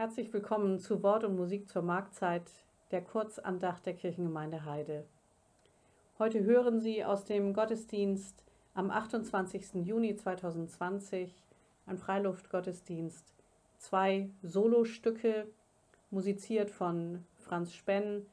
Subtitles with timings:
[0.00, 2.50] Herzlich willkommen zu Wort und Musik zur Marktzeit
[2.90, 5.04] der Kurzandacht der Kirchengemeinde Heide.
[6.18, 8.42] Heute hören Sie aus dem Gottesdienst
[8.72, 9.74] am 28.
[9.84, 11.30] Juni 2020,
[11.84, 13.26] ein Freiluftgottesdienst,
[13.76, 15.46] zwei Solostücke,
[16.10, 18.24] musiziert von Franz Spenn,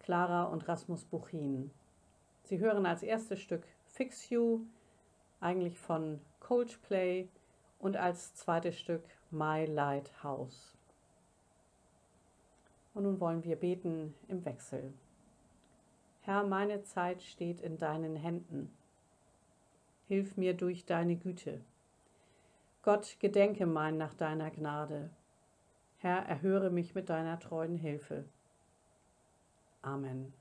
[0.00, 1.70] Clara und Rasmus Buchin.
[2.42, 4.66] Sie hören als erstes Stück Fix You,
[5.40, 7.26] eigentlich von Coldplay,
[7.78, 10.76] und als zweites Stück My Lighthouse.
[13.00, 14.92] Und nun wollen wir beten im Wechsel.
[16.20, 18.70] Herr, meine Zeit steht in deinen Händen.
[20.06, 21.62] Hilf mir durch deine Güte.
[22.82, 25.08] Gott, gedenke mein nach deiner Gnade.
[25.96, 28.26] Herr, erhöre mich mit deiner treuen Hilfe.
[29.80, 30.34] Amen.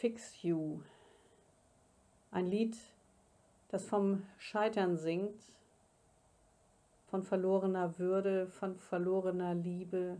[0.00, 0.80] Fix You.
[2.30, 2.74] Ein Lied,
[3.68, 5.42] das vom Scheitern singt,
[7.08, 10.16] von verlorener Würde, von verlorener Liebe,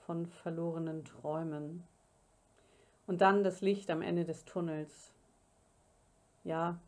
[0.00, 1.84] von verlorenen Träumen.
[3.06, 5.12] Und dann das Licht am Ende des Tunnels.
[6.42, 6.80] Ja,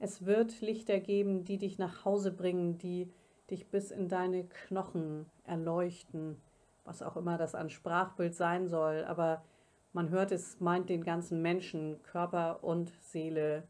[0.00, 3.10] es wird Lichter geben, die dich nach Hause bringen, die
[3.48, 6.36] dich bis in deine Knochen erleuchten,
[6.84, 9.42] was auch immer das an Sprachbild sein soll, aber
[9.92, 13.64] man hört es, meint den ganzen Menschen, Körper und Seele,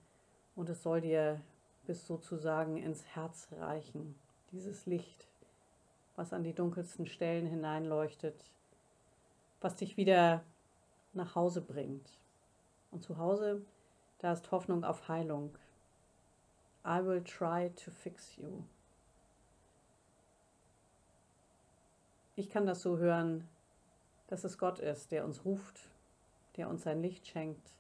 [0.57, 1.41] und es soll dir
[1.87, 4.15] bis sozusagen ins Herz reichen,
[4.53, 5.27] dieses Licht,
[6.17, 8.45] was an die dunkelsten Stellen hineinleuchtet,
[9.61, 10.43] was dich wieder
[11.13, 12.09] nach Hause bringt.
[12.91, 13.63] Und zu Hause,
[14.19, 15.57] da ist Hoffnung auf Heilung.
[16.85, 18.63] I will try to fix you.
[22.37, 23.47] Ich kann das so hören,
[24.29, 25.91] dass es Gott ist, der uns ruft,
[26.57, 27.71] der uns sein Licht schenkt,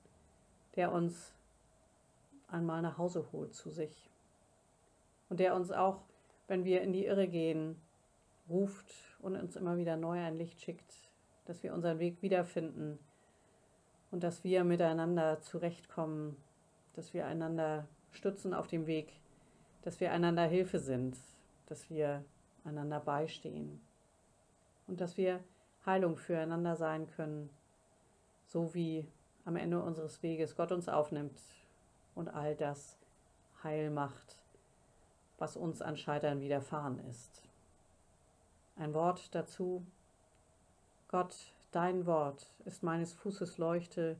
[0.76, 1.34] der uns
[2.48, 4.10] einmal nach Hause holt zu sich.
[5.28, 6.02] Und der uns auch,
[6.48, 7.76] wenn wir in die Irre gehen,
[8.48, 10.92] ruft und uns immer wieder neu ein Licht schickt,
[11.44, 12.98] dass wir unseren Weg wiederfinden
[14.10, 16.36] und dass wir miteinander zurechtkommen,
[16.94, 19.12] dass wir einander stützen auf dem Weg,
[19.82, 21.16] dass wir einander Hilfe sind,
[21.66, 22.24] dass wir
[22.64, 23.80] einander beistehen
[24.86, 25.40] und dass wir
[25.86, 27.48] Heilung füreinander sein können,
[28.50, 29.06] so wie
[29.44, 31.40] am Ende unseres Weges Gott uns aufnimmt
[32.14, 32.98] und all das
[33.62, 34.38] heil macht,
[35.38, 37.42] was uns an Scheitern widerfahren ist.
[38.76, 39.86] Ein Wort dazu,
[41.08, 41.36] Gott,
[41.70, 44.18] dein Wort ist meines Fußes Leuchte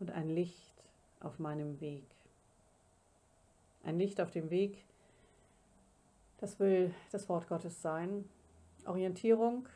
[0.00, 0.82] und ein Licht
[1.20, 2.04] auf meinem Weg.
[3.84, 4.84] Ein Licht auf dem Weg,
[6.38, 8.28] das will das Wort Gottes sein.
[8.86, 9.68] Orientierung,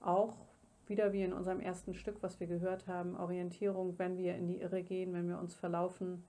[0.00, 0.45] auch
[0.88, 4.60] wieder wie in unserem ersten Stück, was wir gehört haben, Orientierung, wenn wir in die
[4.60, 6.24] Irre gehen, wenn wir uns verlaufen,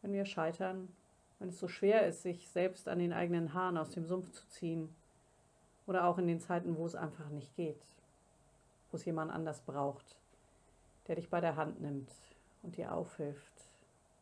[0.00, 0.88] wenn wir scheitern,
[1.38, 4.48] wenn es so schwer ist, sich selbst an den eigenen Haaren aus dem Sumpf zu
[4.48, 4.94] ziehen
[5.86, 7.82] oder auch in den Zeiten, wo es einfach nicht geht,
[8.90, 10.16] wo es jemand anders braucht,
[11.08, 12.10] der dich bei der Hand nimmt
[12.62, 13.52] und dir aufhilft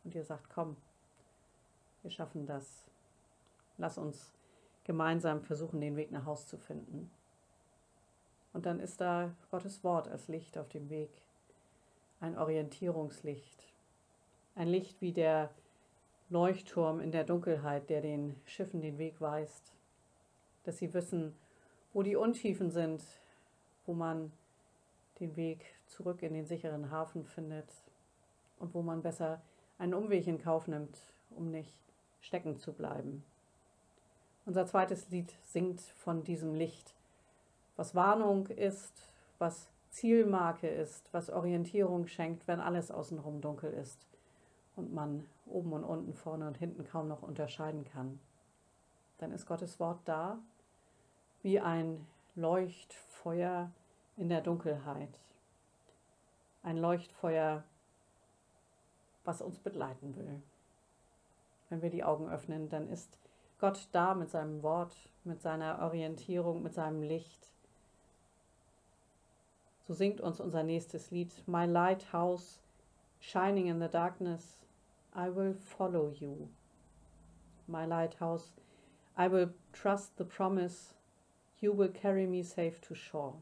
[0.03, 0.75] und dir sagt, komm,
[2.01, 2.85] wir schaffen das.
[3.77, 4.33] Lass uns
[4.83, 7.11] gemeinsam versuchen, den Weg nach Haus zu finden.
[8.53, 11.09] Und dann ist da Gottes Wort als Licht auf dem Weg,
[12.19, 13.63] ein Orientierungslicht,
[14.55, 15.49] ein Licht wie der
[16.29, 19.73] Leuchtturm in der Dunkelheit, der den Schiffen den Weg weist,
[20.63, 21.35] dass sie wissen,
[21.93, 23.03] wo die Untiefen sind,
[23.85, 24.31] wo man
[25.19, 27.69] den Weg zurück in den sicheren Hafen findet
[28.59, 29.41] und wo man besser
[29.77, 30.97] einen Umweg in Kauf nimmt,
[31.31, 31.73] um nicht
[32.21, 33.23] stecken zu bleiben.
[34.45, 36.93] Unser zweites Lied singt von diesem Licht,
[37.81, 38.93] was Warnung ist,
[39.39, 44.05] was Zielmarke ist, was Orientierung schenkt, wenn alles außenrum dunkel ist
[44.75, 48.19] und man oben und unten, vorne und hinten kaum noch unterscheiden kann.
[49.17, 50.37] Dann ist Gottes Wort da
[51.41, 53.71] wie ein Leuchtfeuer
[54.15, 55.19] in der Dunkelheit.
[56.61, 57.63] Ein Leuchtfeuer,
[59.23, 60.43] was uns begleiten will.
[61.69, 63.17] Wenn wir die Augen öffnen, dann ist
[63.59, 67.51] Gott da mit seinem Wort, mit seiner Orientierung, mit seinem Licht.
[69.91, 72.61] So singt uns unser nächstes Lied, My Lighthouse,
[73.19, 74.61] Shining in the Darkness,
[75.13, 76.47] I will follow you.
[77.67, 78.53] My Lighthouse,
[79.17, 80.93] I will trust the promise
[81.59, 83.33] You will carry me safe to shore.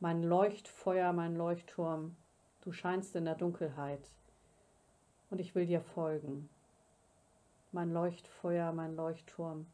[0.00, 2.14] Mein Leuchtfeuer, mein Leuchtturm,
[2.62, 4.10] du scheinst in der Dunkelheit
[5.30, 6.50] und ich will dir folgen.
[7.72, 9.64] Mein Leuchtfeuer, mein Leuchtturm,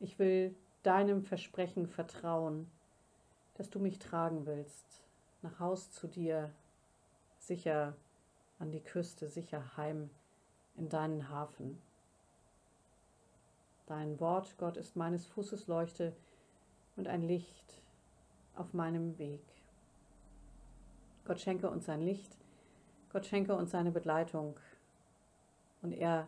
[0.00, 2.70] ich will deinem Versprechen vertrauen,
[3.62, 5.04] dass du mich tragen willst,
[5.42, 6.50] nach Haus zu dir,
[7.38, 7.94] sicher
[8.58, 10.10] an die Küste, sicher heim
[10.74, 11.80] in deinen Hafen.
[13.86, 16.12] Dein Wort, Gott, ist meines Fußes Leuchte
[16.96, 17.80] und ein Licht
[18.56, 19.44] auf meinem Weg.
[21.24, 22.36] Gott schenke uns sein Licht,
[23.12, 24.58] Gott schenke uns seine Begleitung
[25.82, 26.26] und er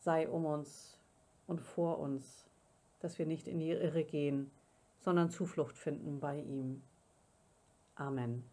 [0.00, 0.98] sei um uns
[1.46, 2.44] und vor uns,
[2.98, 4.50] dass wir nicht in die Irre gehen,
[5.00, 6.82] sondern Zuflucht finden bei ihm.
[7.94, 8.44] Amen.